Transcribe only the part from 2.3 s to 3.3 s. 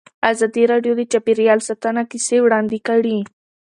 وړاندې کړي.